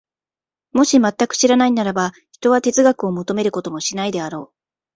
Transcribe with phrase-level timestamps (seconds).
[0.71, 4.55] もし全く知らないならば、ひとは哲学を求めることもしないであろう。